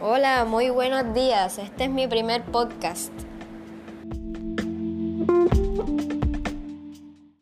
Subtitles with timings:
[0.00, 1.58] Hola, muy buenos días.
[1.58, 3.12] Este es mi primer podcast.